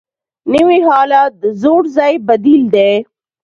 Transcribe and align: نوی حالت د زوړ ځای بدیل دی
نوی 0.53 0.79
حالت 0.89 1.31
د 1.43 1.45
زوړ 1.61 1.81
ځای 1.97 2.13
بدیل 2.27 2.63
دی 2.75 2.91